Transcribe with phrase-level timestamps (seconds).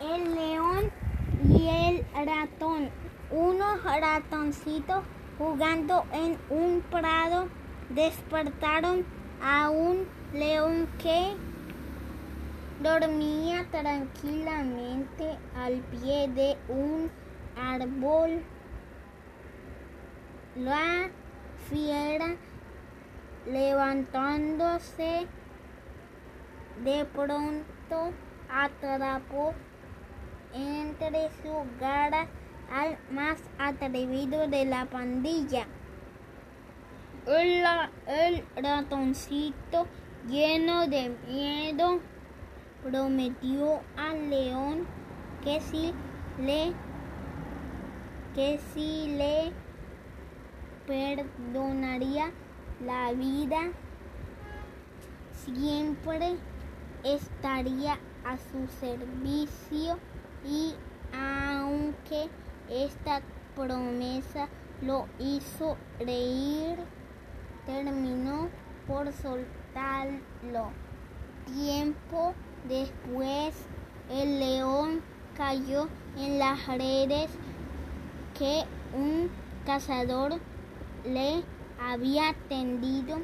[0.00, 0.90] el león
[1.48, 2.90] y el ratón.
[3.30, 5.02] Unos ratoncitos
[5.36, 7.48] jugando en un prado
[7.90, 9.04] despertaron
[9.42, 11.36] a un león que
[12.82, 17.10] dormía tranquilamente al pie de un
[17.56, 18.42] árbol.
[20.56, 21.10] La
[21.70, 22.36] fiera
[23.46, 25.26] levantándose
[26.84, 28.12] de pronto
[28.50, 29.54] atrapó
[30.54, 32.28] entre sus garras
[32.72, 35.66] al más atrevido de la pandilla.
[37.26, 39.86] El, ratoncito
[40.28, 42.00] lleno de miedo
[42.82, 44.86] prometió al león
[45.44, 45.92] que si
[46.40, 46.72] le
[48.34, 49.52] que si le
[50.86, 52.30] perdonaría
[52.84, 53.60] la vida
[55.32, 56.36] siempre
[57.04, 59.98] estaría a su servicio
[60.44, 60.74] y
[61.12, 62.28] aunque
[62.68, 63.20] esta
[63.54, 64.48] promesa
[64.82, 66.76] lo hizo reír,
[67.66, 68.48] terminó
[68.86, 70.70] por soltarlo.
[71.46, 72.34] Tiempo
[72.68, 73.54] después,
[74.10, 75.02] el león
[75.36, 77.30] cayó en las redes
[78.38, 78.64] que
[78.94, 79.30] un
[79.66, 80.34] cazador
[81.04, 81.42] le
[81.80, 83.18] había tendido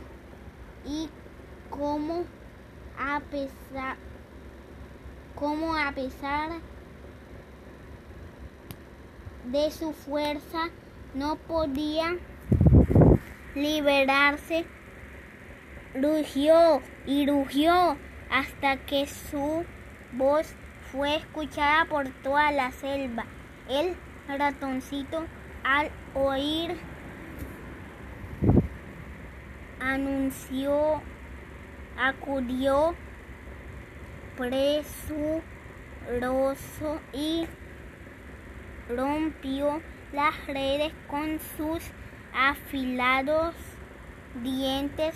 [0.86, 1.08] y
[1.70, 2.24] como
[2.98, 3.96] a pesar
[5.34, 6.50] como a pesar
[9.44, 10.70] de su fuerza
[11.14, 12.16] no podía
[13.54, 14.66] liberarse
[15.94, 17.96] rugió y rugió
[18.30, 19.64] hasta que su
[20.12, 20.54] voz
[20.90, 23.24] fue escuchada por toda la selva.
[23.68, 25.24] El ratoncito
[25.62, 26.76] al oír
[29.80, 31.00] anunció,
[31.96, 32.94] acudió
[34.36, 35.40] presuroso
[37.12, 37.46] y
[38.88, 39.80] rompió
[40.12, 41.82] las redes con sus
[42.34, 43.54] afilados
[44.42, 45.14] dientes.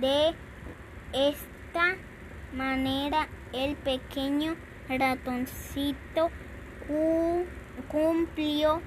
[0.00, 0.34] De
[1.12, 1.96] esta
[2.52, 4.54] manera el pequeño
[4.88, 6.30] ratoncito
[7.88, 8.80] cumplió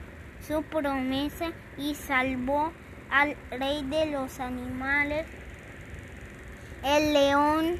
[0.47, 2.71] su promesa y salvó
[3.09, 5.25] al rey de los animales,
[6.83, 7.75] el león,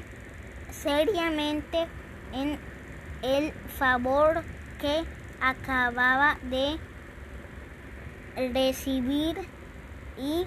[0.70, 1.86] seriamente
[2.32, 2.58] en
[3.22, 4.42] el favor
[4.80, 5.04] que
[5.42, 6.78] acababa de
[8.36, 9.36] recibir
[10.16, 10.46] y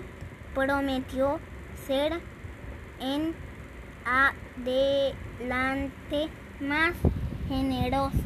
[0.53, 1.39] prometió
[1.85, 2.13] ser
[2.99, 3.35] en
[4.63, 6.29] adelante
[6.61, 6.93] más
[7.49, 8.23] generoso.